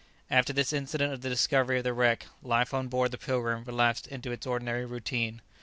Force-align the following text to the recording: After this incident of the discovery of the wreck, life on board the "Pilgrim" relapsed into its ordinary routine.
After 0.31 0.51
this 0.51 0.73
incident 0.73 1.13
of 1.13 1.21
the 1.21 1.29
discovery 1.29 1.77
of 1.77 1.83
the 1.83 1.93
wreck, 1.93 2.25
life 2.41 2.73
on 2.73 2.87
board 2.87 3.11
the 3.11 3.19
"Pilgrim" 3.19 3.63
relapsed 3.65 4.07
into 4.07 4.31
its 4.31 4.47
ordinary 4.47 4.83
routine. 4.83 5.43